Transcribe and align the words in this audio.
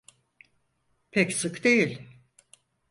Pek 1.11 1.33
sık 1.33 1.63
değil. 1.63 2.01